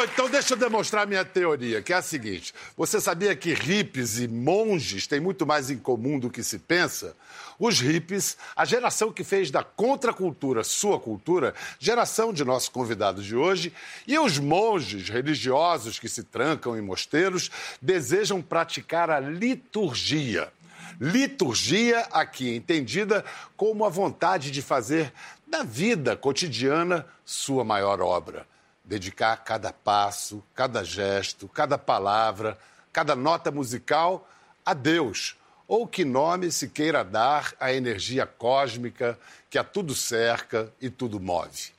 [0.00, 4.18] Bom, então deixa eu demonstrar minha teoria, que é a seguinte: você sabia que hippies
[4.18, 7.14] e monges têm muito mais em comum do que se pensa?
[7.58, 13.36] Os hippies, a geração que fez da contracultura sua cultura, geração de nosso convidado de
[13.36, 13.74] hoje,
[14.06, 17.50] e os monges religiosos que se trancam em mosteiros,
[17.82, 20.50] desejam praticar a liturgia.
[20.98, 23.22] Liturgia, aqui entendida
[23.54, 25.12] como a vontade de fazer
[25.46, 28.48] da vida cotidiana sua maior obra.
[28.90, 32.58] Dedicar cada passo, cada gesto, cada palavra,
[32.92, 34.28] cada nota musical
[34.66, 35.36] a Deus
[35.68, 39.16] ou que nome se queira dar à energia cósmica
[39.48, 41.70] que a tudo cerca e tudo move.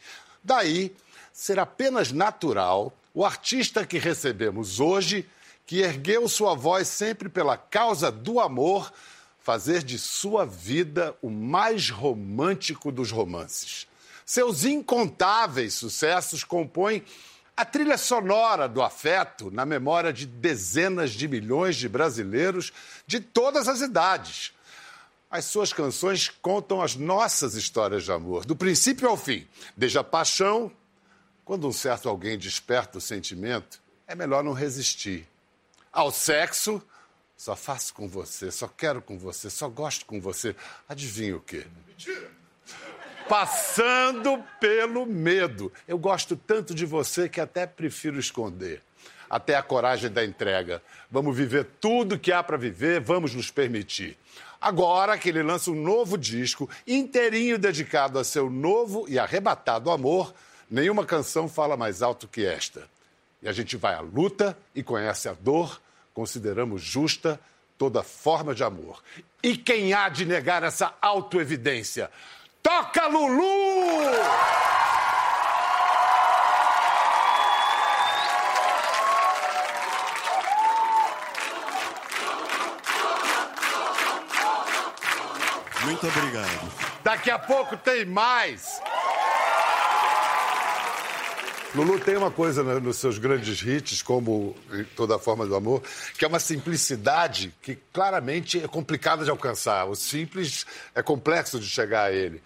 [0.42, 0.96] Daí,
[1.34, 5.28] ser apenas natural o artista que recebemos hoje,
[5.66, 8.90] que ergueu sua voz sempre pela causa do amor,
[9.38, 13.86] fazer de sua vida o mais romântico dos romances.
[14.32, 17.04] Seus incontáveis sucessos compõem
[17.54, 22.72] a trilha sonora do afeto na memória de dezenas de milhões de brasileiros
[23.06, 24.54] de todas as idades.
[25.30, 30.04] As suas canções contam as nossas histórias de amor, do princípio ao fim, desde a
[30.04, 30.72] paixão,
[31.44, 35.28] quando um certo alguém desperta o sentimento, é melhor não resistir.
[35.92, 36.82] Ao sexo,
[37.36, 40.56] só faço com você, só quero com você, só gosto com você.
[40.88, 41.68] Adivinha o quê?
[41.86, 42.41] Mentira!
[43.32, 45.72] Passando pelo medo.
[45.88, 48.82] Eu gosto tanto de você que até prefiro esconder.
[49.30, 50.82] Até a coragem da entrega.
[51.10, 54.18] Vamos viver tudo que há para viver, vamos nos permitir.
[54.60, 60.34] Agora que ele lança um novo disco, inteirinho dedicado a seu novo e arrebatado amor,
[60.70, 62.84] nenhuma canção fala mais alto que esta.
[63.42, 65.82] E a gente vai à luta e conhece a dor,
[66.14, 67.40] consideramos justa
[67.78, 69.02] toda forma de amor.
[69.42, 72.12] E quem há de negar essa autoevidência?
[72.72, 73.44] Toca, Lulu!
[85.84, 86.72] Muito obrigado.
[87.04, 88.82] Daqui a pouco tem mais.
[91.74, 94.56] Lulu tem uma coisa né, nos seus grandes hits, como
[94.96, 95.82] Toda Forma do Amor,
[96.18, 99.86] que é uma simplicidade que claramente é complicada de alcançar.
[99.86, 102.42] O simples é complexo de chegar a ele.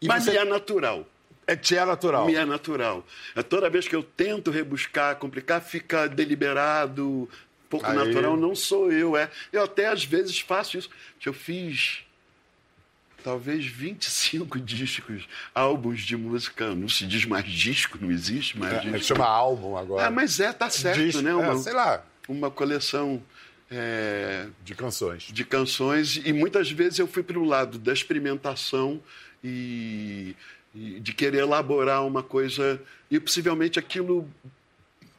[0.00, 0.36] E Mas você...
[0.36, 1.04] é natural.
[1.46, 2.26] É, te é natural.
[2.26, 3.04] Me é natural.
[3.34, 7.28] É toda vez que eu tento rebuscar, complicar, fica deliberado,
[7.68, 7.96] pouco Aí...
[7.96, 8.36] natural.
[8.36, 9.30] Não sou eu, é.
[9.52, 10.90] Eu até às vezes faço isso.
[11.24, 12.05] Eu fiz
[13.22, 16.74] talvez 25 discos, álbuns de música.
[16.74, 19.14] Não se diz mais disco, não existe mais é, disco.
[19.14, 20.06] Chama álbum agora.
[20.06, 21.34] É, mas é, tá certo, disco, né?
[21.34, 22.04] Uma, é, sei lá.
[22.28, 23.22] Uma coleção.
[23.68, 25.24] É, de canções.
[25.24, 26.20] De canções.
[26.24, 29.02] E muitas vezes eu fui para o lado da experimentação
[29.42, 30.36] e,
[30.74, 32.80] e de querer elaborar uma coisa.
[33.10, 34.28] E possivelmente aquilo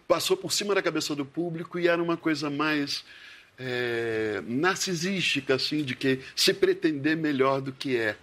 [0.07, 3.03] passou por cima da cabeça do público e era uma coisa mais
[3.57, 8.16] é, narcisística, assim, de que se pretender melhor do que é.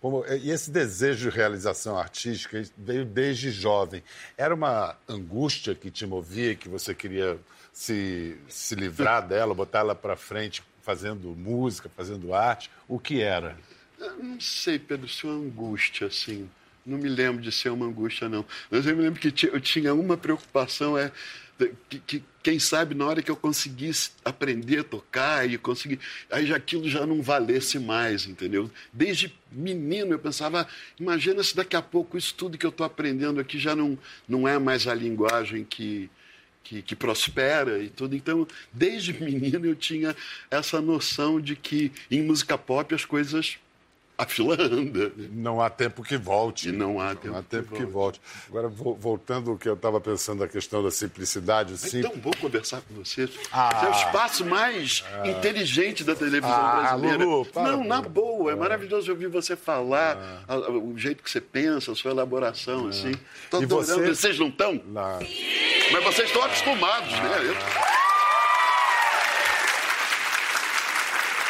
[0.00, 4.02] Como, e esse desejo de realização artística veio desde jovem.
[4.36, 7.38] Era uma angústia que te movia, que você queria
[7.72, 12.70] se, se livrar dela, botar ela para frente, fazendo música, fazendo arte?
[12.86, 13.56] O que era?
[13.98, 16.48] Eu não sei, Pedro, se é uma angústia, assim.
[16.86, 18.44] Não me lembro de ser uma angústia, não.
[18.70, 21.12] Mas eu me lembro que eu tinha uma preocupação, é
[21.88, 26.00] que, que, quem sabe na hora que eu conseguisse aprender a tocar e conseguir,
[26.30, 28.70] aí já aquilo já não valesse mais, entendeu?
[28.90, 30.66] Desde menino eu pensava,
[30.98, 34.48] imagina se daqui a pouco isso tudo que eu estou aprendendo aqui já não, não
[34.48, 36.08] é mais a linguagem que,
[36.64, 38.16] que, que, prospera e tudo.
[38.16, 40.16] Então, desde menino eu tinha
[40.50, 43.58] essa noção de que em música pop as coisas
[44.18, 45.12] a fila anda.
[45.30, 46.70] Não há tempo que volte.
[46.70, 48.20] E não há tempo, não há tempo que, que volte.
[48.48, 51.74] Agora, voltando ao que eu estava pensando, a questão da simplicidade.
[51.74, 53.28] É tão bom conversar com você.
[53.52, 57.24] Ah, é o espaço mais ah, inteligente da televisão ah, brasileira.
[57.24, 58.50] Lulu, para, não, na boa.
[58.50, 60.68] É maravilhoso ouvir você falar, ah.
[60.68, 62.88] o jeito que você pensa, a sua elaboração, ah.
[62.90, 63.14] assim.
[63.44, 63.86] Estou adorando.
[63.86, 64.14] Você...
[64.16, 64.82] Vocês não estão?
[65.92, 67.38] Mas vocês estão acostumados, né?
[67.44, 67.54] Eu...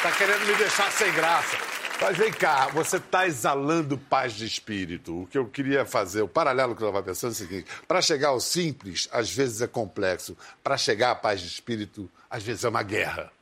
[0.02, 1.77] Tá querendo me deixar sem graça.
[2.00, 5.22] Mas vem cá, você está exalando paz de espírito.
[5.22, 8.00] O que eu queria fazer, o paralelo que eu estava pensando é o seguinte: para
[8.00, 10.36] chegar ao simples, às vezes é complexo.
[10.62, 13.32] Para chegar à paz de espírito, às vezes é uma guerra.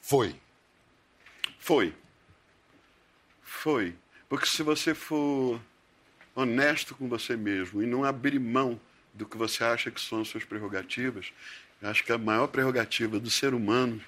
[0.00, 0.34] Foi.
[1.58, 1.94] Foi.
[3.42, 3.94] Foi.
[4.26, 5.60] Porque se você for
[6.34, 8.80] honesto com você mesmo e não abrir mão
[9.12, 11.32] do que você acha que são as suas prerrogativas,
[11.82, 14.00] acho que a maior prerrogativa do ser humano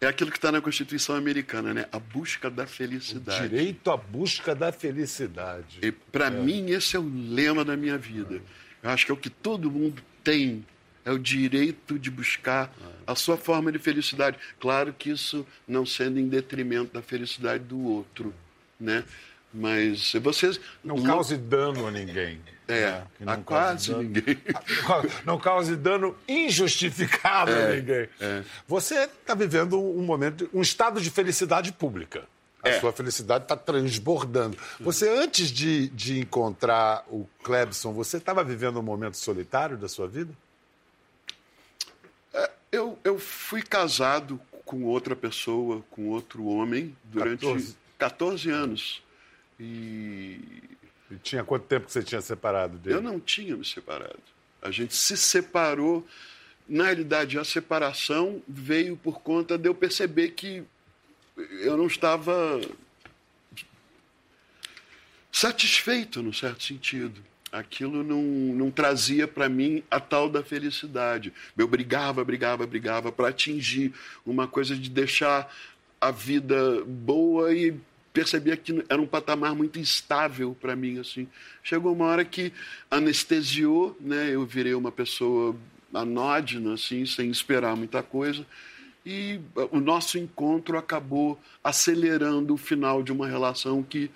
[0.00, 1.86] é aquilo que está na Constituição americana, né?
[1.90, 3.46] A busca da felicidade.
[3.46, 5.78] O direito à busca da felicidade.
[5.82, 6.30] E para é.
[6.30, 8.40] mim esse é o lema da minha vida.
[8.82, 10.64] Eu acho que é o que todo mundo tem.
[11.04, 12.74] É o direito de buscar
[13.06, 14.38] a sua forma de felicidade.
[14.58, 18.34] Claro que isso não sendo em detrimento da felicidade do outro,
[18.80, 19.04] né?
[19.52, 22.40] Mas vocês não cause dano a ninguém.
[22.66, 23.02] É?
[23.18, 24.38] Que a quase dano- ninguém.
[25.26, 28.08] Não cause dano injustificado a É, ninguém.
[28.20, 28.42] é.
[28.66, 32.24] Você está vivendo um momento, um estado de felicidade pública.
[32.62, 32.80] A É.
[32.80, 34.56] sua felicidade está transbordando.
[34.80, 40.08] Você, antes de, de encontrar o Clebson, você estava vivendo um momento solitário da sua
[40.08, 40.32] vida?
[42.72, 47.76] Eu, eu fui casado com outra pessoa, com outro homem, durante 14.
[47.98, 49.02] 14, anos.
[49.60, 50.40] E
[51.10, 52.96] E tinha quanto tempo que você tinha separado dele?
[52.96, 54.18] eu não tinha me separado.
[54.62, 56.06] A gente se separou.
[56.66, 60.64] Na realidade, a separação veio por conta de eu perceber que
[61.36, 62.58] eu não estava
[65.30, 67.20] satisfeito, no certo sentido.
[67.52, 71.32] Aquilo não, não trazia para mim a tal da felicidade.
[71.56, 73.92] Eu brigava, brigava, brigava para atingir
[74.24, 75.52] uma coisa de deixar
[76.00, 77.78] a vida boa e
[78.14, 81.26] percebia que era um patamar muito instável para mim assim.
[81.64, 82.52] Chegou uma hora que
[82.88, 84.30] anestesiou, né?
[84.32, 85.56] Eu virei uma pessoa
[85.92, 88.46] anódina assim, sem esperar muita coisa.
[89.04, 89.40] E
[89.70, 94.10] o nosso encontro acabou acelerando o final de uma relação que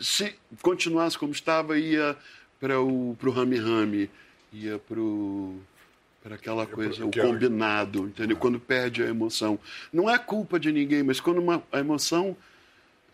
[0.00, 2.16] se continuasse como estava, ia
[2.58, 4.10] para o pro rame-rame,
[4.50, 8.36] ia para aquela coisa, o é- combinado, entendeu?
[8.38, 9.58] Quando perde a emoção.
[9.92, 12.34] Não é culpa de ninguém, mas quando uma, a emoção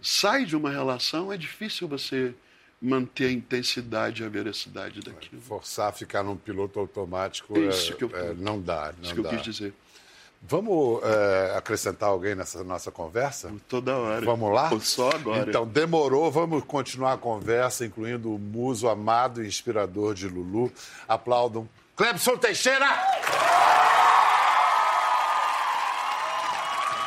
[0.02, 2.34] sai de uma relação, é difícil você
[2.80, 5.40] manter a intensidade e a veracidade daquilo.
[5.42, 8.92] Forçar a ficar num piloto automático é- que eu- é, não dá.
[8.96, 9.30] Não Isso que eu dá.
[9.30, 9.74] quis dizer.
[10.42, 13.52] Vamos é, acrescentar alguém nessa nossa conversa?
[13.68, 14.24] Toda hora.
[14.24, 14.70] Vamos lá?
[14.72, 15.46] Ou Só agora.
[15.46, 20.72] Então, demorou, vamos continuar a conversa, incluindo o muso amado e inspirador de Lulu.
[21.06, 21.68] Aplaudam.
[21.94, 22.88] Clebson Teixeira!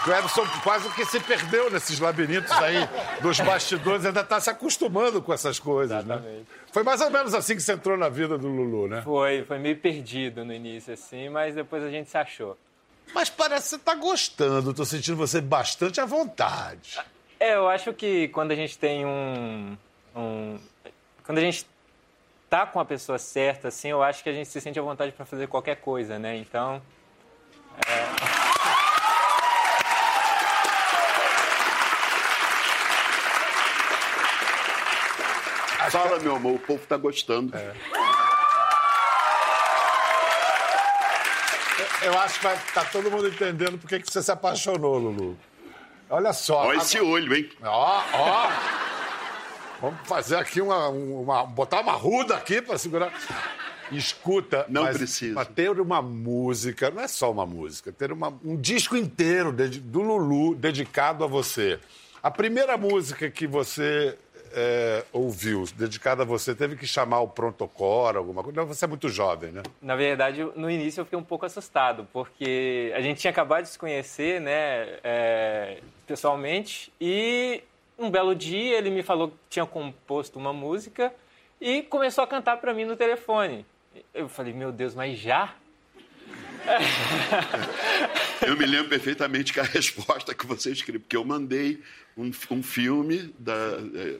[0.03, 2.87] Clebson quase que se perdeu nesses labirintos aí
[3.21, 6.15] dos bastidores, ainda está se acostumando com essas coisas, né?
[6.15, 6.45] Exatamente.
[6.71, 9.01] Foi mais ou menos assim que você entrou na vida do Lulu, né?
[9.01, 12.57] Foi, foi meio perdido no início, assim, mas depois a gente se achou.
[13.13, 16.99] Mas parece que você está gostando, estou sentindo você bastante à vontade.
[17.39, 19.77] É, eu acho que quando a gente tem um.
[20.15, 20.59] um-
[21.25, 21.65] quando a gente
[22.49, 25.11] tá com a pessoa certa, assim, eu acho que a gente se sente à vontade
[25.11, 26.35] para fazer qualquer coisa, né?
[26.37, 26.81] Então.
[35.91, 37.53] Fala, meu amor, o povo está gostando.
[42.01, 45.37] Eu acho que vai tá todo mundo entendendo por que você se apaixonou, Lulu.
[46.09, 46.65] Olha só.
[46.67, 47.49] Olha esse olho, hein?
[47.63, 48.51] Ó, ó.
[49.81, 53.11] Vamos fazer aqui uma, uma- botar uma ruda aqui para segurar.
[53.91, 55.35] Escuta, Não mas, precisa.
[55.35, 59.79] mas ter uma música, não é só uma música, ter uma- um disco inteiro dedi-
[59.79, 61.79] do Lulu dedicado a você.
[62.21, 64.17] A primeira música que você
[64.53, 68.59] é, ouviu, dedicada a você, teve que chamar o Prontocor, alguma coisa.
[68.59, 69.63] Não, você é muito jovem, né?
[69.81, 73.69] Na verdade, no início eu fiquei um pouco assustado, porque a gente tinha acabado de
[73.69, 77.63] se conhecer, né, é, pessoalmente, e
[77.97, 81.13] um belo dia ele me falou que tinha composto uma música
[81.59, 83.65] e começou a cantar para mim no telefone.
[84.13, 85.55] Eu falei, meu Deus, mas já?
[88.45, 91.81] Eu me lembro perfeitamente que a resposta que você escreveu, porque eu mandei
[92.17, 93.53] um, um filme da,
[93.95, 94.17] eh,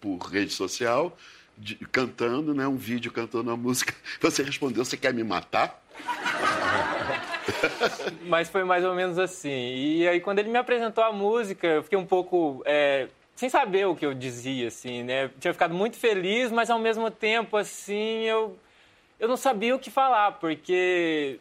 [0.00, 1.16] por rede social,
[1.56, 3.94] de- cantando, né, um vídeo cantando a música.
[4.20, 5.82] Você respondeu: Você quer me matar?
[8.26, 9.50] Mas foi mais ou menos assim.
[9.50, 13.86] E aí, quando ele me apresentou a música, eu fiquei um pouco é, sem saber
[13.86, 15.30] o que eu dizia, assim, né?
[15.40, 18.58] Tinha ficado muito feliz, mas ao mesmo tempo, assim, eu,
[19.18, 21.38] eu não sabia o que falar, porque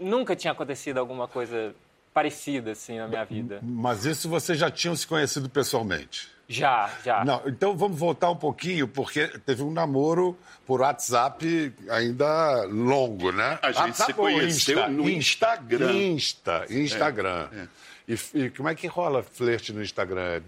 [0.00, 1.74] nunca tinha acontecido alguma coisa
[2.16, 3.60] parecida, assim, na minha vida.
[3.62, 6.30] Mas isso vocês já tinham se conhecido pessoalmente?
[6.48, 7.22] Já, já.
[7.26, 13.58] Não, então vamos voltar um pouquinho, porque teve um namoro por WhatsApp ainda longo, né?
[13.60, 15.92] A gente WhatsApp se conheceu no Instagram.
[15.92, 17.48] Insta, Instagram.
[17.52, 17.68] É, é.
[18.08, 20.40] E, e como é que rola flerte no Instagram?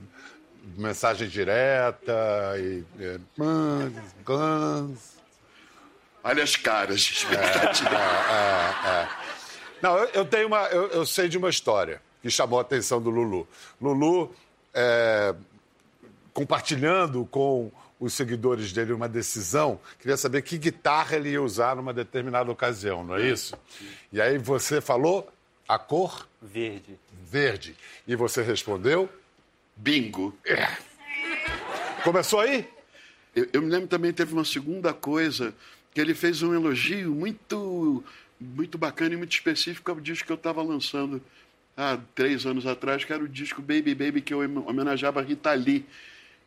[0.74, 2.14] Mensagem direta
[2.56, 2.82] e...
[2.98, 3.92] É, mans,
[4.24, 5.18] glans.
[6.24, 7.90] Olha as caras de expectativa.
[9.82, 10.66] Não, eu, eu tenho uma.
[10.66, 13.46] Eu, eu sei de uma história que chamou a atenção do Lulu.
[13.80, 14.34] Lulu,
[14.74, 15.34] é,
[16.32, 17.70] compartilhando com
[18.00, 23.02] os seguidores dele uma decisão, queria saber que guitarra ele ia usar numa determinada ocasião,
[23.02, 23.56] não é isso?
[24.12, 25.28] E aí você falou
[25.66, 26.98] a cor Verde.
[27.12, 27.76] verde.
[28.06, 29.08] E você respondeu?
[29.76, 30.36] Bingo.
[32.04, 32.68] Começou aí?
[33.34, 35.52] Eu, eu me lembro também teve uma segunda coisa
[35.92, 38.04] que ele fez um elogio muito,
[38.40, 41.22] muito bacana e muito específico ao disco que eu estava lançando
[41.76, 45.52] há três anos atrás, que era o disco Baby Baby, que eu homenageava a Rita
[45.52, 45.86] Lee.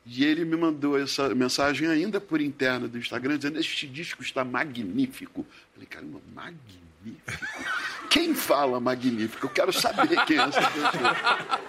[0.06, 4.44] E ele me mandou essa mensagem ainda por interna do Instagram, dizendo: Este disco está
[4.44, 5.42] magnífico.
[5.42, 7.64] Eu falei, caramba, magnífico?
[8.10, 9.46] Quem fala magnífico?
[9.46, 11.60] Eu quero saber quem é essa pessoa.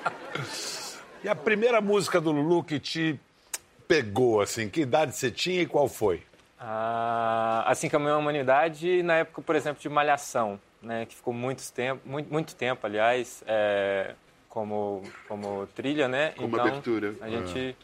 [1.25, 3.21] E a primeira música do Lulu que te
[3.87, 6.23] pegou, assim, que idade você tinha e qual foi?
[6.65, 11.61] Ah, assim como a humanidade, na época, por exemplo, de Malhação, né, que ficou muito
[11.73, 14.15] tempo, muito, muito tempo, aliás, é,
[14.49, 16.33] como, como trilha, né?
[16.37, 17.15] Como então, abertura.
[17.21, 17.77] A gente.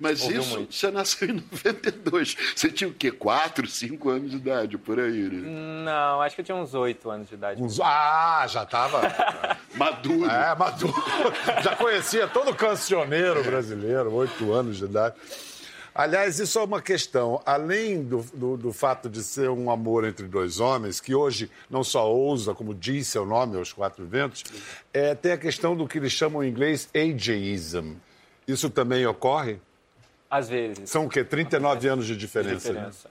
[0.00, 0.74] Mas Ouviu isso, muito.
[0.74, 2.36] você nasceu em 92.
[2.56, 3.12] Você tinha o quê?
[3.12, 5.48] Quatro, cinco anos de idade, por aí, né?
[5.84, 7.62] Não, acho que eu tinha uns oito anos de idade.
[7.62, 9.00] Uns- Ah, já tava.
[9.76, 10.28] Maduro.
[10.28, 10.92] É, maduro.
[11.62, 15.14] Já conhecia todo cancioneiro brasileiro, oito anos de idade.
[15.94, 17.40] Aliás, isso é uma questão.
[17.46, 21.84] Além do, do, do fato de ser um amor entre dois homens, que hoje não
[21.84, 24.42] só ousa, como diz seu nome aos quatro ventos,
[24.92, 27.92] é, tem a questão do que eles chamam em inglês ageism.
[28.46, 29.60] Isso também ocorre?
[30.28, 30.90] Às vezes.
[30.90, 31.22] São o quê?
[31.22, 32.72] 39 anos de diferença.
[32.72, 32.90] né?
[32.90, 33.08] diferença.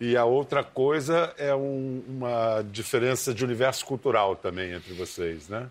[0.00, 5.68] E a outra coisa é um- uma diferença de universo cultural também entre vocês, né?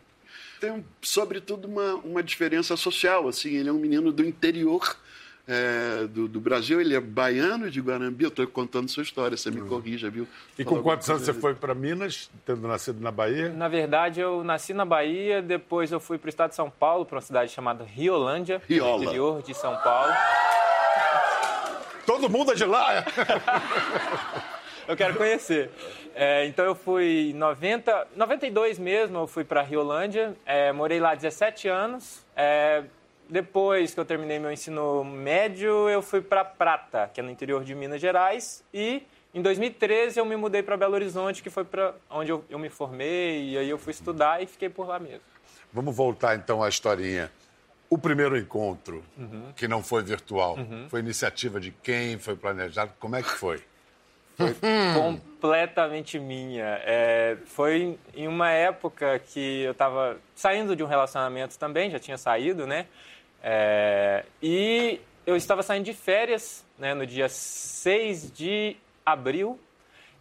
[0.61, 3.27] Tem, sobretudo, uma, uma diferença social.
[3.27, 4.95] Assim, ele é um menino do interior
[5.51, 8.23] é, do, do Brasil, ele é baiano de Guarambi.
[8.23, 10.27] Eu estou contando sua história, você me corrija, viu?
[10.57, 13.49] E com quantos anos você foi para Minas, tendo nascido na Bahia?
[13.49, 17.03] Na verdade, eu nasci na Bahia, depois eu fui para o estado de São Paulo,
[17.03, 19.03] para uma cidade chamada Riolândia, no Riola.
[19.03, 20.13] interior de São Paulo.
[22.05, 23.03] Todo mundo é de lá!
[24.87, 25.69] Eu quero conhecer.
[26.15, 31.13] É, então eu fui em 90, 92 mesmo, eu fui para Riolândia, é, morei lá
[31.13, 32.25] 17 anos.
[32.35, 32.85] É,
[33.29, 37.63] depois que eu terminei meu ensino médio, eu fui para Prata, que é no interior
[37.63, 41.93] de Minas Gerais, e em 2013 eu me mudei para Belo Horizonte, que foi para
[42.09, 45.21] onde eu, eu me formei, e aí eu fui estudar e fiquei por lá mesmo.
[45.71, 47.31] Vamos voltar então à historinha.
[47.89, 49.03] O primeiro encontro,
[49.55, 50.57] que não foi virtual,
[50.89, 52.17] foi iniciativa de quem?
[52.17, 52.91] Foi planejado?
[52.99, 53.61] Como é que foi?
[54.93, 56.79] completamente minha.
[56.83, 62.17] É, foi em uma época que eu estava saindo de um relacionamento também, já tinha
[62.17, 62.85] saído, né?
[63.41, 69.59] É, e eu estava saindo de férias, né, no dia 6 de abril,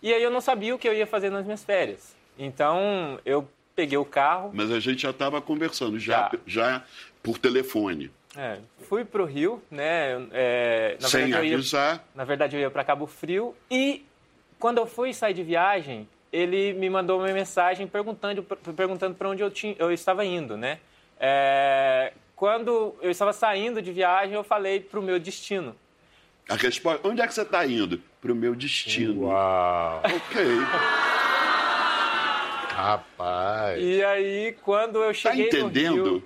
[0.03, 2.17] e aí eu não sabia o que eu ia fazer nas minhas férias.
[2.39, 6.85] Então, eu peguei o carro, Mas a gente já estava conversando, já, já
[7.23, 8.59] por telefone, é,
[8.89, 10.29] fui para o Rio, né?
[10.33, 12.05] é, sem verdade, eu ia avisar.
[12.15, 14.05] Na verdade, eu ia para Cabo Frio e
[14.59, 18.43] quando eu fui sair de viagem, ele me mandou uma mensagem perguntando
[18.77, 20.79] perguntando para onde eu, tinha, eu estava indo, né?
[21.19, 25.75] É, quando eu estava saindo de viagem, eu falei para o meu destino.
[26.49, 28.01] A resposta, onde é que você está indo?
[28.21, 29.27] Para o meu destino.
[29.27, 30.01] Uau!
[30.05, 30.45] Ok.
[32.71, 33.83] Rapaz!
[33.83, 36.05] E aí, quando eu Tá cheguei no entendendo?
[36.05, 36.25] Rio...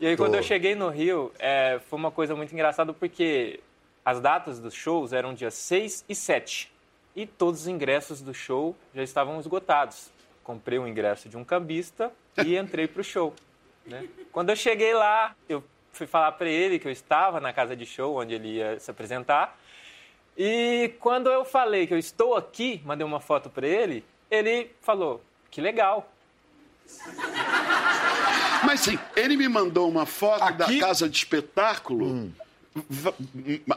[0.00, 0.38] E aí, quando Tô.
[0.38, 3.60] eu cheguei no Rio, é, foi uma coisa muito engraçada, porque
[4.04, 6.70] as datas dos shows eram dia 6 e 7.
[7.18, 10.08] E todos os ingressos do show já estavam esgotados.
[10.44, 12.12] Comprei o ingresso de um cambista
[12.44, 13.34] e entrei pro show.
[13.84, 14.06] né?
[14.30, 17.84] Quando eu cheguei lá, eu fui falar para ele que eu estava na casa de
[17.84, 19.58] show onde ele ia se apresentar.
[20.36, 25.20] E quando eu falei que eu estou aqui, mandei uma foto para ele, ele falou:
[25.50, 26.08] "Que legal".
[28.64, 30.78] Mas sim, ele me mandou uma foto da Aqui?
[30.78, 32.32] casa de espetáculo,
[32.74, 33.14] va-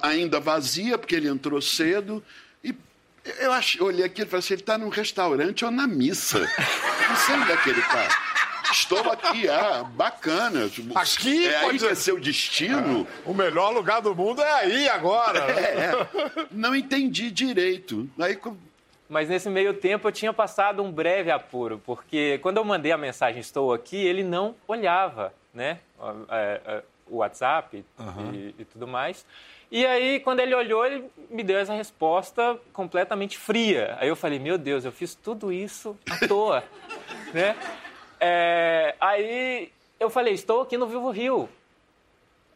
[0.03, 2.23] ainda vazia, porque ele entrou cedo.
[3.39, 6.39] Eu ach- olhei aqui e falei assim: ele está num restaurante ou na missa.
[6.39, 8.07] Não sei onde é que ele está.
[8.71, 10.65] Estou aqui, ah, bacana.
[10.95, 13.05] Aqui é pode- que é seu destino?
[13.25, 15.45] O melhor lugar do mundo é aí agora!
[15.45, 15.61] né?
[15.61, 18.09] É, não entendi direito.
[18.17, 18.39] Aí
[19.09, 22.97] Mas nesse meio tempo eu tinha passado um breve apuro, porque quando eu mandei a
[22.97, 25.79] mensagem estou aqui, ele não olhava, né?
[26.29, 27.83] É, é, O WhatsApp
[28.33, 29.25] e, e tudo mais.
[29.71, 33.95] E aí, quando ele olhou, ele me deu essa resposta completamente fria.
[34.01, 36.61] Aí eu falei, meu Deus, eu fiz tudo isso à toa,
[37.33, 37.55] né?
[38.19, 41.47] É, aí eu falei, estou aqui no Vivo Rio.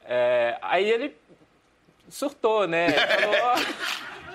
[0.03, 1.15] É, aí ele
[2.09, 2.91] surtou, né?
[2.91, 3.55] Falou, "Ó,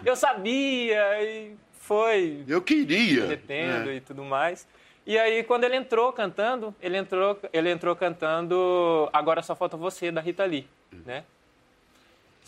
[0.04, 3.22] eu sabia, e foi eu queria.
[3.26, 3.94] derretendo É.
[3.96, 4.66] e tudo mais.
[5.06, 10.10] E aí, quando ele entrou cantando, ele entrou, ele entrou cantando Agora Só Falta Você,
[10.10, 10.66] da Rita Lee,
[11.04, 11.24] né?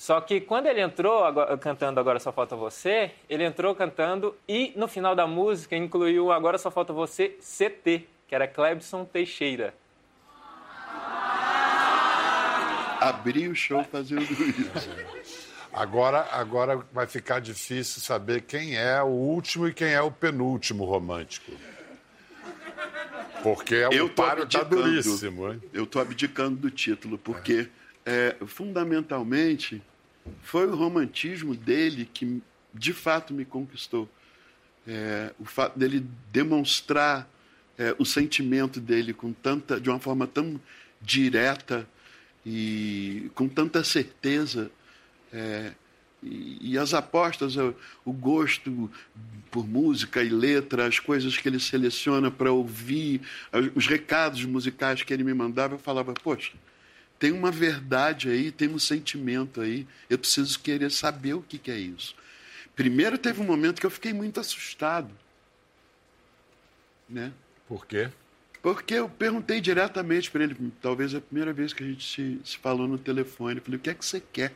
[0.02, 4.72] Só que quando ele entrou agora- cantando Agora Só Falta Você, ele entrou cantando e
[4.74, 9.72] no final da música incluiu Agora Só Falta Você CT, que era Clebson Teixeira.
[13.00, 14.90] Abri o show fazendo isso.
[15.72, 20.84] Agora, agora vai ficar difícil saber quem é o último e quem é o penúltimo
[20.84, 21.52] romântico.
[23.40, 24.82] Porque Eu o tô páreo tá abdicando.
[24.82, 25.62] duríssimo, hein?
[25.72, 27.68] Eu estou abdicando do título, porque
[28.04, 29.80] é, fundamentalmente
[30.42, 34.08] foi o romantismo dele que de fato me conquistou.
[34.86, 37.28] É, o fato dele demonstrar
[37.78, 40.60] é, o sentimento dele com tanta, de uma forma tão
[41.00, 41.86] direta
[42.44, 44.70] e com tanta certeza.
[45.32, 45.72] é,
[46.22, 47.74] e, e as apostas, o,
[48.04, 48.90] o gosto
[49.50, 53.20] por música e letra, as coisas que ele seleciona para ouvir,
[53.74, 56.52] os recados musicais que ele me mandava, eu falava, poxa,
[57.22, 61.70] tem uma verdade aí, tem um sentimento aí, eu preciso querer saber o que, que
[61.70, 62.16] é isso.
[62.74, 65.08] Primeiro teve um momento que eu fiquei muito assustado,
[67.08, 67.32] né?
[67.68, 68.10] Por quê?
[68.60, 72.58] Porque eu perguntei diretamente para ele, talvez a primeira vez que a gente se, se
[72.58, 74.50] falou no telefone, eu falei, o que é que você quer?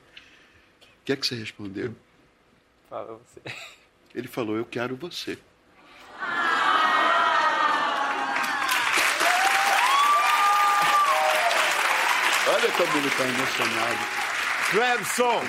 [0.82, 1.94] O que é que você respondeu?
[2.90, 3.42] Fala você.
[4.12, 5.38] Ele falou, eu quero você.
[12.66, 13.98] Olha como ele está emocionado.
[14.70, 15.40] Clebson,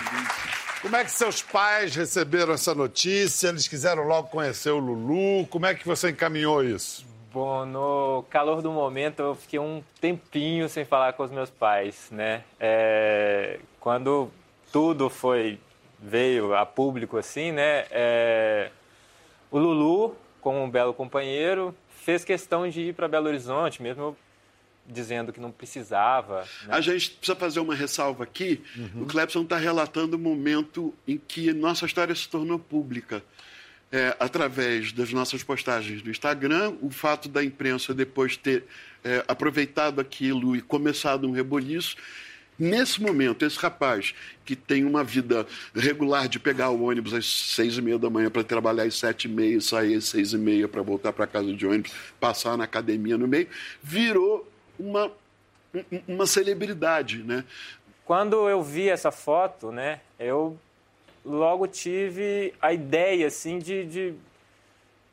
[0.83, 3.47] como é que seus pais receberam essa notícia?
[3.47, 5.47] Eles quiseram logo conhecer o Lulu.
[5.47, 7.03] Como é que você encaminhou isso?
[7.33, 12.07] Bom, no calor do momento eu fiquei um tempinho sem falar com os meus pais,
[12.11, 12.43] né?
[12.59, 14.29] É, quando
[14.71, 15.59] tudo foi
[15.97, 17.85] veio a público assim, né?
[17.89, 18.69] É,
[19.49, 24.15] o Lulu, como um belo companheiro, fez questão de ir para Belo Horizonte, mesmo
[24.87, 26.41] dizendo que não precisava.
[26.41, 26.47] né?
[26.69, 28.61] A gente precisa fazer uma ressalva aqui.
[28.95, 33.21] O Clebson está relatando o momento em que nossa história se tornou pública.
[33.89, 38.65] É, através das nossas postagens no Instagram, o fato da imprensa depois ter
[39.01, 41.95] é, aproveitado aquilo e começado um reboliço.
[42.59, 47.77] Nesse momento, esse rapaz que tem uma vida regular de pegar o ônibus às seis
[47.77, 50.67] e meia da manhã para trabalhar às sete e meia, sair às seis e meia
[50.67, 53.47] para voltar para casa de ônibus, passar na academia no meio,
[53.81, 55.11] virou uma,
[55.73, 57.43] um- uma celebridade, né?
[58.05, 60.57] Quando eu vi essa foto, né, eu
[61.25, 64.13] logo tive a ideia, assim, de, de,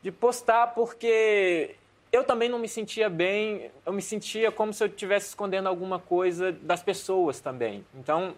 [0.01, 1.75] de postar, porque
[2.11, 5.99] eu também não me sentia bem, eu me sentia como se eu estivesse escondendo alguma
[5.99, 7.85] coisa das pessoas também.
[7.93, 8.33] Então,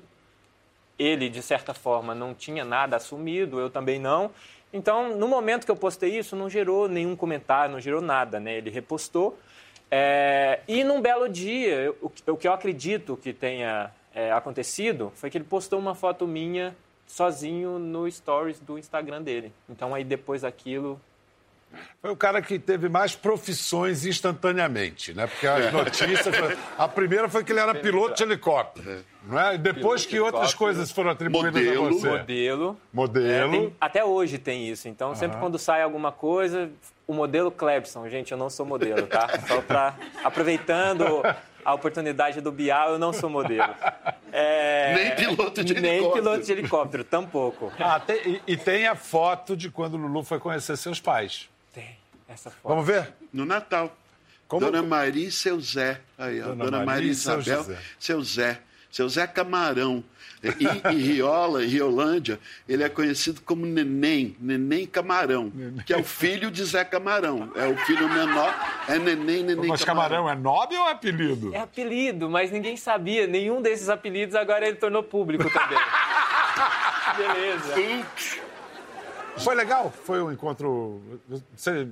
[0.98, 4.32] ele, de certa forma, não tinha nada assumido, eu também não.
[4.74, 8.58] Então, no momento que eu postei isso, não gerou nenhum comentário, não gerou nada, né?
[8.58, 9.38] Ele repostou.
[9.90, 15.30] É, e num belo dia, eu- o, que- eu acredito que tenha é, acontecido foi
[15.30, 19.52] que ele postou uma foto minha sozinho no stories do Instagram dele.
[19.70, 21.00] Então, aí depois daquilo,
[22.02, 25.28] Foi o cara que teve mais profissões instantaneamente, né?
[25.28, 26.34] Porque as notícias.
[26.36, 29.04] foi- A primeira foi que ele era piloto de helicóptero.
[29.28, 29.56] Não é?
[29.56, 31.86] E depois Piloto que de outras coisas foram atribuídas Modelo.
[31.86, 32.08] a você.
[32.10, 32.70] modelo.
[32.72, 33.52] É, Modelo.
[33.52, 34.88] tem- até hoje tem isso.
[34.88, 36.70] Então, sempre quando sai alguma coisa,
[37.08, 38.08] o modelo Clebson.
[38.10, 39.28] Gente, eu não sou modelo, tá?
[39.48, 41.24] Só para aproveitando
[41.66, 43.74] a oportunidade do Bial, eu não sou modelo.
[44.32, 46.24] É, Nem piloto de Nem helicóptero.
[46.24, 47.72] piloto de helicóptero, tampouco.
[47.80, 51.50] Ah, tem- e, e tem a foto de quando o Lulu foi conhecer seus pais.
[51.74, 52.68] Tem essa foto.
[52.70, 53.14] Vamos ver?
[53.34, 53.96] No Natal.
[54.48, 56.00] Como- Dona Maria e seu Zé.
[56.18, 56.46] Aí, ó.
[56.48, 57.78] Dona Dona, Maria Maria e seu Isabel, José.
[58.00, 58.60] seu Zé.
[58.92, 60.04] Seu Zé Camarão.
[60.44, 65.52] E, em Riola, em Riolândia, ele é conhecido como Neném, Neném Camarão,
[65.86, 67.52] que é o filho de Zé Camarão.
[67.56, 68.54] É o filho menor,
[68.88, 71.56] é Neném, Neném Mas Camarão é nome ou é apelido?
[71.56, 73.26] É apelido, mas ninguém sabia.
[73.26, 75.80] Nenhum desses apelidos agora ele tornou público também.
[77.18, 78.06] Beleza.
[79.38, 79.92] Foi legal?
[80.04, 81.02] Foi um encontro.
[81.56, 81.88] Você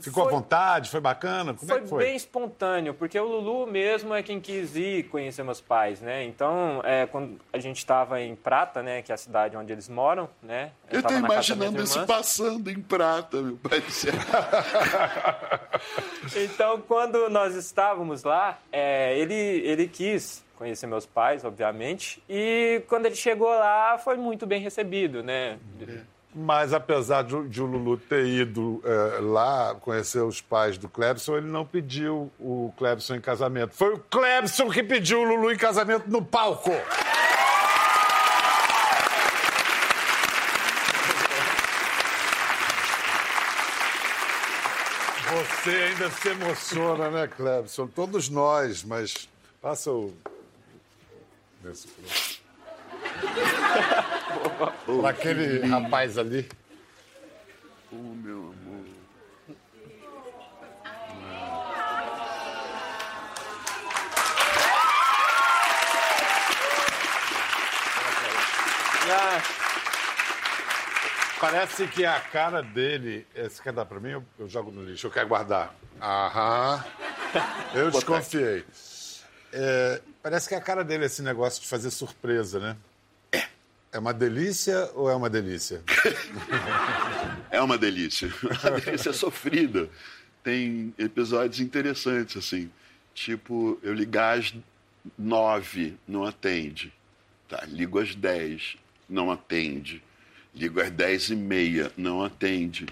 [0.00, 0.90] ficou Foi- à vontade?
[0.90, 1.54] Foi bacana?
[1.54, 2.04] Como Foi, é que foi?
[2.04, 6.24] bem espontâneo, porque o Lulu mesmo é quem quis ir conhecer meus pais, né?
[6.24, 9.88] Então, é, quando a gente estava em Prata, né, que é a cidade onde eles
[9.88, 10.70] moram, né?
[10.90, 14.12] Eu tava tô imaginando isso passando em prata, meu pai do céu.
[16.36, 23.06] Então, quando nós estávamos lá, é, ele, ele quis conhecer meus pais, obviamente, e quando
[23.06, 25.58] ele chegou lá, foi muito bem recebido, né?
[26.40, 31.36] Mas apesar de, de o Lulu ter ido eh, lá conhecer os pais do Clebson,
[31.36, 33.74] ele não pediu o Clebson em casamento.
[33.74, 36.70] Foi o Clebson que pediu o Lulu em casamento no palco.
[45.28, 47.88] Você ainda se emociona, né, Clebson?
[47.88, 49.28] Todos nós, mas
[49.60, 50.14] passa o.
[51.64, 51.88] Nesse
[55.00, 56.48] Para aquele rapaz ali.
[57.92, 58.84] Oh, meu amor.
[69.10, 69.42] Ah,
[71.40, 73.26] Parece que a cara dele.
[73.34, 74.10] Você quer dar pra mim?
[74.10, 75.06] Eu, eu jogo no lixo.
[75.06, 75.72] Eu quero guardar.
[76.00, 76.84] Aham.
[77.74, 78.64] Eu desconfiei.
[79.52, 82.76] É, parece que a cara dele é esse negócio de fazer surpresa, né?
[83.90, 85.82] É uma delícia ou é uma delícia?
[87.50, 88.28] É uma delícia.
[88.62, 89.88] A delícia é sofrida.
[90.44, 92.70] Tem episódios interessantes, assim.
[93.14, 94.54] Tipo, eu ligar às
[95.18, 96.92] nove, não atende.
[97.48, 98.76] Tá, ligo às dez,
[99.08, 100.02] não atende.
[100.54, 102.84] Ligo às dez e meia, não atende.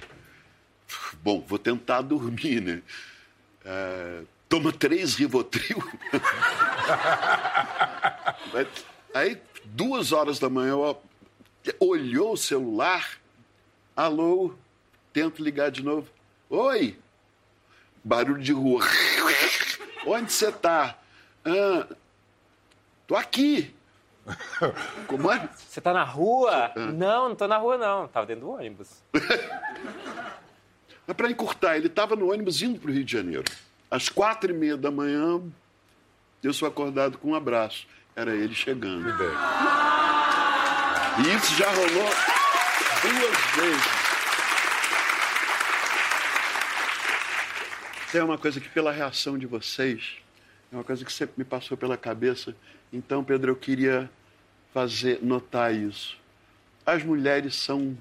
[1.23, 2.83] Bom, vou tentar dormir, né?
[3.65, 5.77] É, toma três Rivotril.
[9.13, 10.77] Aí, duas horas da manhã,
[11.81, 13.19] olhou o celular.
[13.95, 14.55] Alô,
[15.13, 16.09] tento ligar de novo.
[16.49, 16.99] Oi,
[18.05, 18.85] barulho de rua.
[20.07, 20.97] Onde você tá?
[21.45, 21.87] Ah,
[23.07, 23.75] tô aqui.
[25.07, 25.49] Como é?
[25.55, 26.73] você tá na rua?
[26.77, 28.09] Não, não tô na rua, não.
[28.09, 28.89] Tava dentro do ônibus.
[31.17, 33.45] Para encurtar, ele estava no ônibus indo para o Rio de Janeiro.
[33.89, 35.41] Às quatro e meia da manhã,
[36.43, 37.87] eu sou acordado com um abraço.
[38.17, 39.07] Era ele chegando.
[41.19, 42.11] E isso já rolou
[43.03, 43.97] duas vezes.
[48.11, 50.17] Tem uma coisa que, pela reação de vocês,
[50.73, 52.57] é uma coisa que sempre me passou pela cabeça.
[52.91, 54.11] Então, Pedro, eu queria
[54.73, 56.17] fazer notar isso.
[56.87, 57.99] As mulheres são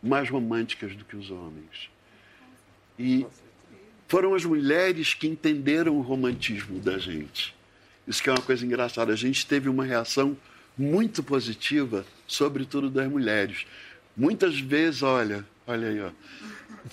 [0.00, 1.90] mais românticas do que os homens.
[2.96, 3.26] E
[4.06, 7.57] foram as mulheres que entenderam o romantismo da gente.
[8.08, 9.12] Isso que é uma coisa engraçada.
[9.12, 10.34] A gente teve uma reação
[10.76, 13.66] muito positiva, sobretudo das mulheres.
[14.16, 16.10] Muitas vezes, olha, olha aí, ó.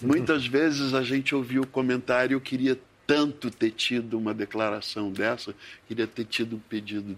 [0.02, 5.56] Muitas vezes a gente ouviu o comentário, eu queria tanto ter tido uma declaração dessa,
[5.88, 7.18] queria ter tido um pedido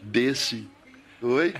[0.00, 0.68] desse.
[1.20, 1.54] Oi?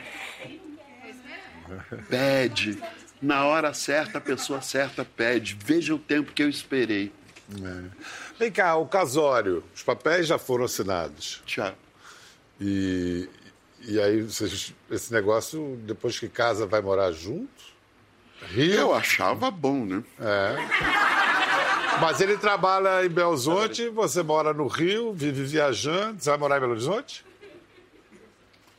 [2.08, 2.78] Pede.
[3.20, 5.56] Na hora certa, a pessoa certa pede.
[5.64, 7.10] Veja o tempo que eu esperei.
[8.38, 9.62] Vem cá, o casório.
[9.74, 11.42] Os papéis já foram assinados.
[11.44, 11.74] Tchau.
[12.60, 13.28] E,
[13.86, 17.74] e aí, vocês, esse negócio, depois que casa, vai morar junto?
[18.48, 18.74] Rio?
[18.74, 20.02] Eu achava bom, né?
[22.00, 26.22] Mas ele trabalha em Belo Horizonte, você mora no Rio, vive viajando.
[26.22, 27.24] Você vai morar em Belo Horizonte?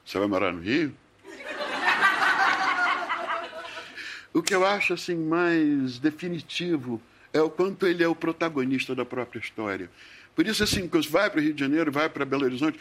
[0.05, 0.93] Você vai morar no Rio?
[4.33, 7.01] O que eu acho assim mais definitivo
[7.35, 9.91] é o quanto ele é o protagonista da própria história.
[10.33, 12.79] Por isso, assim, quando vai para o Rio de Janeiro, vai para Belo Horizonte,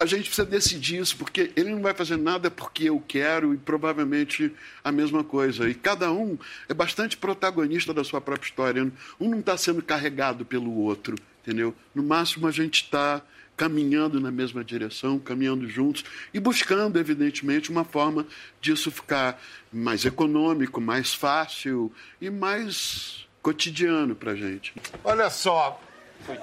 [0.00, 3.58] a- gente precisa decidir isso, porque ele não vai fazer nada porque eu quero e
[3.58, 4.50] provavelmente
[4.82, 5.68] a mesma coisa.
[5.68, 8.90] E cada um é bastante protagonista da sua própria história.
[9.20, 11.74] Um não está sendo carregado pelo outro, entendeu?
[11.94, 13.20] No máximo, a gente está
[13.54, 18.26] caminhando na mesma direção, caminhando juntos e buscando, evidentemente, uma forma
[18.62, 24.72] disso ficar mais econômico, mais fácil e mais cotidiano para gente.
[25.04, 25.78] Olha só,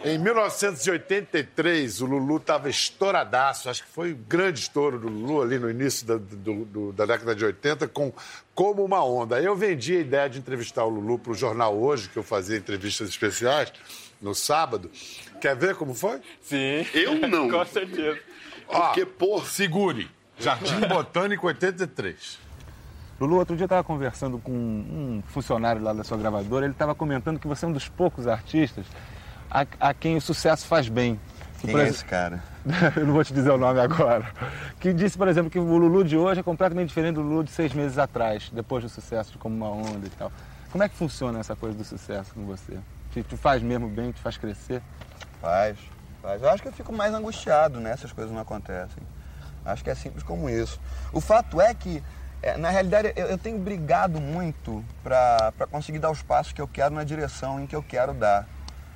[0.05, 5.57] em 1983 o Lulu estava estouradaço, acho que foi um grande estouro do Lulu ali
[5.57, 8.13] no início da, do- do- da década de 80 com
[8.53, 9.41] Como Uma Onda.
[9.41, 12.55] Eu vendi a ideia de entrevistar o Lulu para o jornal Hoje, que eu fazia
[12.55, 13.73] entrevistas especiais
[14.21, 14.91] no sábado.
[15.41, 16.19] Quer ver como foi?
[16.43, 16.85] Sim.
[16.93, 17.49] Eu não.
[17.51, 18.19] Com certeza.
[18.67, 20.07] Porque, Ó, pô, Segure.
[20.37, 22.37] Jardim Botânico 83.
[23.21, 26.95] Lulu, outro dia eu estava conversando com um funcionário lá da sua gravadora, ele estava
[26.95, 28.85] comentando que você é um dos poucos artistas
[29.49, 31.19] a, a quem o sucesso faz bem.
[31.59, 32.43] Que, Quem é esse cara?
[32.97, 34.25] eu não vou te dizer o nome agora.
[34.79, 37.51] Que disse, por exemplo, que o Lulu de hoje é completamente diferente do Lulu de
[37.51, 40.31] seis meses atrás, depois do sucesso de Como Uma Onda e tal.
[40.71, 42.79] Como é que funciona essa coisa do sucesso com você?
[43.11, 44.81] Te, te faz mesmo bem, te faz crescer?
[45.39, 45.77] Faz,
[46.23, 46.41] faz.
[46.41, 47.91] Eu acho que eu fico mais angustiado, né?
[47.91, 49.03] Essas coisas não acontecem.
[49.63, 50.79] Acho que é simples como isso.
[51.13, 52.01] O fato é que,
[52.41, 56.67] é, na realidade, eu, eu tenho brigado muito para conseguir dar os passos que eu
[56.67, 58.47] quero na direção em que eu quero dar.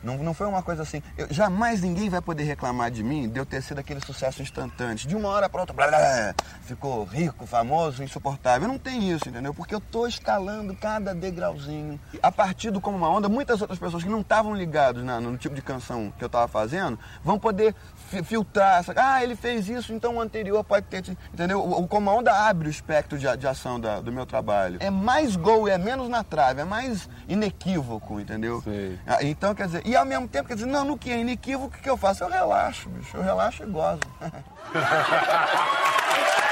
[0.03, 1.01] Não, não foi uma coisa assim.
[1.17, 4.95] eu- jamais ninguém vai poder reclamar de mim de eu ter sido aquele sucesso instantâneo.
[4.97, 8.67] De uma hora para outra, blá, blá, blá, ficou rico, famoso, insuportável.
[8.67, 9.51] Não tem isso, entendeu?
[9.51, 11.99] Porque eu tô escalando cada degrauzinho.
[12.21, 15.55] A partir do Como Uma Onda, muitas outras pessoas que não estavam ligadas no tipo
[15.55, 17.73] de canção que eu estava fazendo vão poder
[18.24, 18.94] filtrar essa.
[18.96, 21.02] Ah, ele fez isso, então o anterior pode ter.
[21.02, 21.60] tido", Entendeu?
[21.60, 24.78] O, o Onda abre o espectro de, de ação da- do meu trabalho.
[24.80, 28.62] É mais gol, é menos na trave, é mais inequívoco, entendeu?
[28.62, 29.00] Sei.
[29.08, 31.76] Ah, Então, quer dizer, e ao mesmo tempo, quer dizer, não, no que é inequívoco,
[31.78, 32.24] o que eu faço?
[32.24, 33.15] Eu relaxo, bicho.
[33.18, 34.00] Eu relaxo e gozo.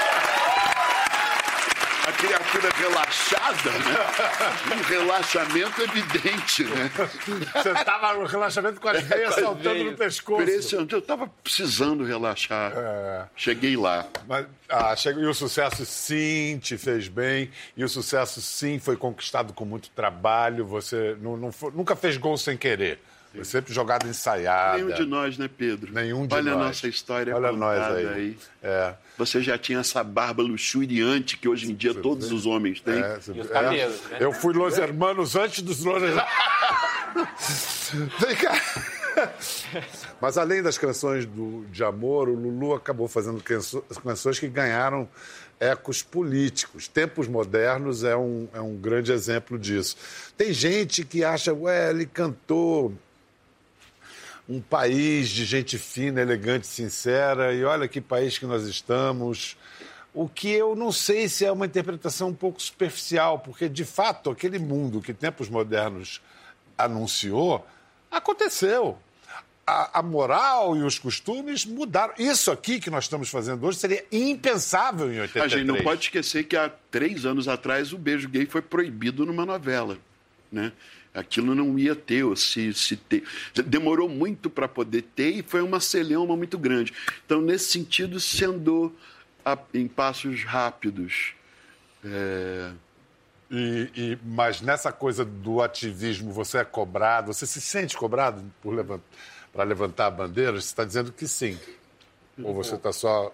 [2.06, 4.76] a criatura relaxada, né?
[4.76, 6.92] Um relaxamento evidente, né?
[7.54, 10.42] Você estava no relaxamento com as veias saltando no pescoço.
[10.42, 10.94] Impressionante.
[10.94, 12.74] Eu estava precisando relaxar.
[12.76, 13.26] É.
[13.36, 14.06] Cheguei lá.
[14.28, 18.98] Mas, ah, chega- e o sucesso sim te fez bem, e o sucesso sim foi
[18.98, 20.66] conquistado com muito trabalho.
[20.66, 23.00] Você não, não foi- nunca fez gol sem querer.
[23.34, 24.78] Foi sempre jogada ensaiada.
[24.78, 25.92] Nenhum de nós, né, Pedro?
[25.92, 26.62] Nenhum de Olha nós.
[26.62, 28.38] a nossa história Olha nós contada aí.
[28.62, 28.94] É.
[29.18, 33.00] Você já tinha essa barba luxuriante que hoje em dia todos os homens têm.
[33.00, 33.54] É, você- E os é.
[33.54, 34.18] cabelos, né?
[34.20, 36.24] Eu fui Los Hermanos antes dos Los Hermanos.
[38.20, 38.54] Vem cá.
[40.20, 45.08] Mas além das canções do- de amor, o Lulu acabou fazendo canso- canções que ganharam
[45.60, 46.88] ecos políticos.
[46.88, 49.96] Tempos Modernos é um, é um grande exemplo disso.
[50.38, 52.94] Tem gente que acha, ué, ele cantou
[54.48, 59.58] um país de gente fina, elegante, sincera, e olha que país que nós estamos.
[60.14, 64.30] O que eu não sei se é uma interpretação um pouco superficial, porque de fato
[64.30, 66.22] aquele mundo que Tempos Modernos
[66.78, 67.66] anunciou
[68.12, 68.98] aconteceu.
[69.66, 72.14] A, a moral e os costumes mudaram.
[72.20, 75.52] Isso aqui que nós estamos fazendo hoje seria impensável em A 83.
[75.54, 79.46] gente não pode esquecer que há três anos atrás o beijo gay foi proibido numa
[79.46, 79.98] novela.
[80.52, 80.74] Né?
[81.14, 83.24] Aquilo não ia ter, ou se, se ter.
[83.66, 86.92] Demorou muito para poder ter e foi uma celeuma muito grande.
[87.26, 88.92] Então, nesse sentido, se andou
[89.46, 91.34] a- em passos rápidos.
[92.04, 92.72] É,
[93.52, 97.32] E, e- mas nessa coisa do ativismo, você é cobrado?
[97.32, 98.44] Você se sente cobrado
[99.54, 100.54] para levantar a bandeira?
[100.54, 101.60] Você está dizendo que sim.
[102.42, 103.32] Ou você está só.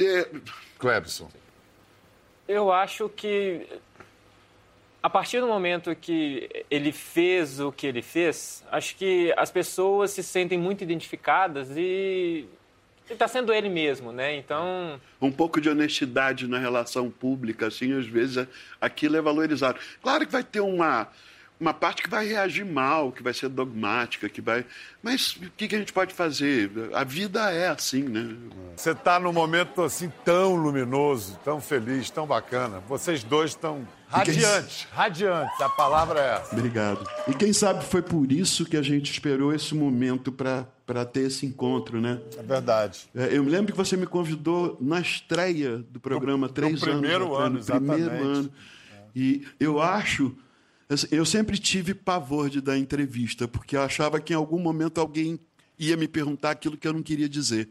[0.00, 0.28] é,
[0.78, 1.30] Clebson.
[2.48, 3.66] Eu acho que
[5.04, 10.12] a partir do momento que ele fez o que ele fez, acho que as pessoas
[10.12, 12.46] se sentem muito identificadas e
[13.10, 14.34] está sendo ele mesmo, né?
[14.34, 18.48] Então, um pouco de honestidade na relação pública, assim, às vezes é-
[18.80, 19.78] aquilo é valorizado.
[20.02, 21.06] Claro que vai ter uma,
[21.58, 24.66] uma parte que vai reagir mal, que vai ser dogmática, que vai.
[25.02, 26.70] Mas o que, que a gente pode fazer?
[26.92, 28.36] A vida é assim, né?
[28.76, 32.80] Você está num momento assim tão luminoso, tão feliz, tão bacana.
[32.88, 35.60] Vocês dois estão radiantes, radiantes.
[35.60, 36.54] A palavra é essa.
[36.56, 37.06] Obrigado.
[37.28, 41.46] E quem sabe foi por isso que a gente esperou esse momento para ter esse
[41.46, 42.20] encontro, né?
[42.36, 43.08] É verdade.
[43.14, 47.70] É, Eu me lembro que você me convidou na estreia do programa três primeiro anos
[47.70, 48.38] ano, atrás, no primeiro exatamente.
[48.38, 48.52] ano.
[49.16, 50.36] E eu acho,
[51.10, 55.38] eu sempre tive pavor de dar entrevista, porque eu achava que em algum momento alguém
[55.78, 57.68] ia me perguntar aquilo que eu não queria dizer.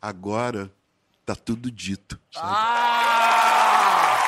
[0.00, 0.70] Agora
[1.24, 2.20] tá tudo dito.
[2.30, 2.46] sabe?
[2.50, 4.18] Ah!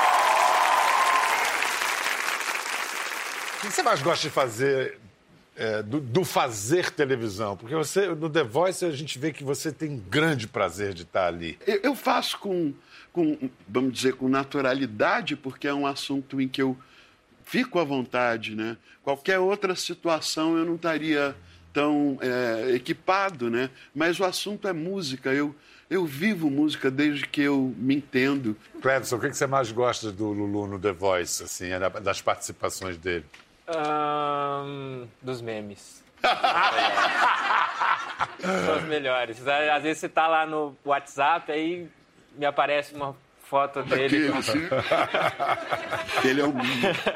[3.56, 4.98] O que você mais gosta de fazer,
[5.56, 7.56] é, do, do fazer televisão?
[7.56, 11.02] Porque você, no The Voice, a gente vê que você tem um grande prazer de
[11.02, 11.58] estar ali.
[11.66, 12.72] Eu, eu faço com,
[13.12, 16.76] com, vamos dizer, com naturalidade, porque é um assunto em que eu
[17.46, 18.76] fico à vontade, né?
[19.02, 21.34] Qualquer outra situação eu não estaria
[21.72, 23.70] tão é, equipado, né?
[23.94, 25.32] Mas o assunto é música.
[25.32, 25.54] Eu,
[25.88, 28.56] eu vivo música desde que eu me entendo.
[28.82, 31.88] Clebson, o que que você mais gosta do Lulu no The Voice, assim, é da-
[31.88, 33.24] das participações dele?
[33.68, 36.04] ahn, dos memes.
[38.66, 39.38] São os melhores.
[39.46, 41.88] Às vezes você tá lá no WhatsApp, aí
[42.36, 43.16] me aparece uma
[43.48, 44.04] foto dele.
[44.04, 44.58] Aquele, assim,
[46.28, 46.52] ele é o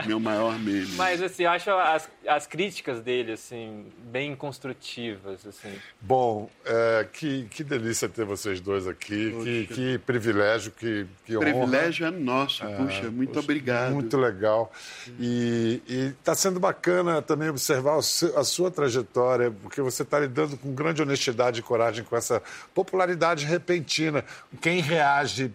[0.06, 0.94] meu maior meme.
[0.96, 5.72] Mas assim, eu acho as, as críticas dele assim bem construtivas, assim.
[6.00, 11.46] Bom, é, que, que delícia ter vocês dois aqui, que, que privilégio, que, que honra.
[11.50, 12.64] privilégio é nosso.
[12.64, 13.92] Puxa, muito Poxa, obrigado.
[13.92, 14.72] Muito legal.
[15.18, 15.82] E
[16.20, 21.60] está sendo bacana também observar a sua trajetória, porque você está lidando com grande honestidade
[21.60, 24.24] e coragem com essa popularidade repentina.
[24.60, 25.52] Quem reage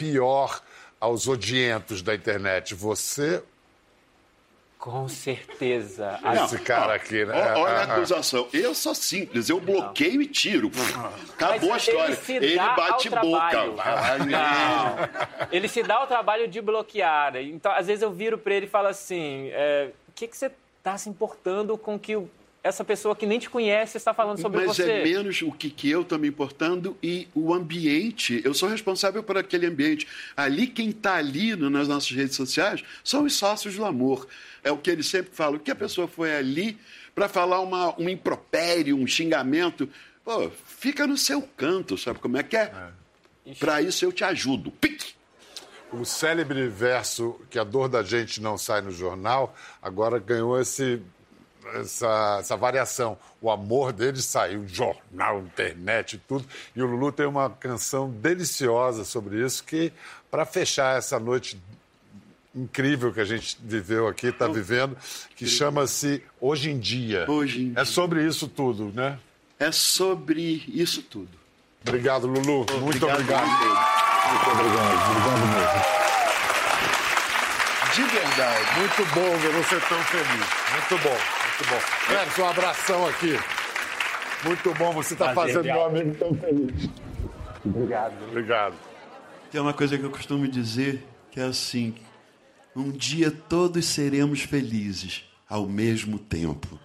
[0.00, 0.62] pior
[0.98, 2.74] aos odientos da internet?
[2.74, 3.42] Você
[4.78, 6.18] Com certeza.
[6.22, 7.34] Não, esse cara aqui, né?
[7.34, 7.96] Olha Ah, a ah.
[7.96, 8.48] acusação.
[8.50, 10.70] Eu sou simples, eu bloqueio e tiro.
[11.34, 12.12] Acabou a Mas história.
[12.14, 13.66] Ele, se Ele dá bate boca.
[14.24, 15.48] Não.
[15.52, 17.36] Ele se dá o trabalho de bloquear.
[17.36, 20.50] Então, às vezes eu viro para ele e falo assim: é, o que, que você
[20.78, 22.30] está se importando com que o-
[22.62, 24.90] essa pessoa que nem te conhece está falando sobre Mas você?
[24.90, 28.40] é menos o que, que eu estou me importando e o ambiente.
[28.44, 30.06] Eu sou responsável por aquele ambiente.
[30.36, 34.28] Ali, quem está ali no- nas nossas redes sociais são os sócios do amor.
[34.62, 35.58] É o que eles sempre falam.
[35.58, 36.78] Que a pessoa foi ali
[37.14, 39.88] para falar uma, um impropério, um xingamento.
[40.24, 42.72] Pô, fica no seu canto, sabe como é que é?
[43.58, 44.70] Para isso eu te ajudo.
[44.70, 45.14] Pique!
[45.92, 51.02] O célebre verso que a dor da gente não sai no jornal, agora ganhou esse
[51.74, 53.16] essa, essa variação.
[53.40, 56.44] O amor dele saiu, jornal, internet e tudo.
[56.74, 59.92] E o Lulu tem uma canção deliciosa sobre isso que,
[60.30, 61.60] para fechar essa noite
[62.54, 64.96] incrível que a gente viveu aqui, está vivendo,
[65.36, 67.26] que chama-se Hoje em Dia.
[67.28, 69.18] Hoje em É sobre isso tudo, né?
[69.58, 71.28] É sobre isso tudo.
[71.86, 72.66] Obrigado, Lulu.
[72.80, 73.46] Muito obrigado.
[73.46, 76.00] Muito obrigado, obrigado mesmo.
[77.94, 78.78] De verdade.
[78.78, 80.46] Muito bom ver você tão feliz.
[80.72, 81.18] Muito bom,
[81.60, 82.42] muito bom.
[82.42, 83.38] Um abração aqui.
[84.44, 86.88] Muito bom, você está Prazer, fazendo meu amigo tão feliz.
[87.64, 88.14] Obrigado.
[88.28, 88.74] Obrigado.
[89.50, 91.94] Tem uma coisa que eu costumo dizer que é assim:
[92.74, 96.78] um dia todos seremos felizes ao mesmo tempo.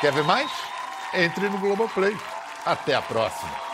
[0.00, 0.50] Quer ver mais?
[1.14, 2.16] Entre no Globoplay.
[2.64, 3.65] Até a próxima.